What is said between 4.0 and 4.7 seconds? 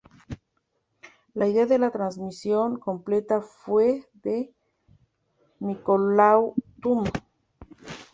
de